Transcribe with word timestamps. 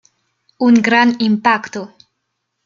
Un 0.67 0.79
gran 0.87 1.13
impacto. 1.27 1.85